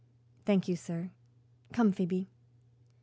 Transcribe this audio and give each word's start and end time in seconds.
"Thank 0.45 0.67
you, 0.67 0.75
sir. 0.75 1.11
Come, 1.73 1.91
Phoebe." 1.91 2.27